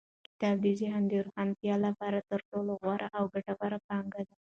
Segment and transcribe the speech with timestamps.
[0.25, 4.35] کتاب د ذهن د روښانتیا لپاره تر ټولو غوره او ګټوره پانګه ده.